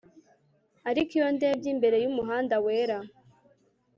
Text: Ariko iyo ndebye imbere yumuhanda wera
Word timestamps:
Ariko 0.89 1.11
iyo 1.17 1.27
ndebye 1.35 1.67
imbere 1.75 1.95
yumuhanda 2.03 2.55
wera 2.65 2.97